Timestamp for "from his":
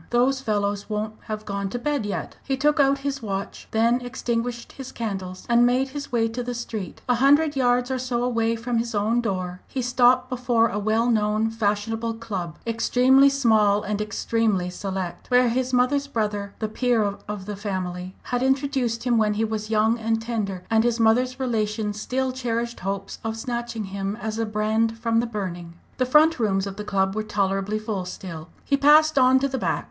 8.55-8.95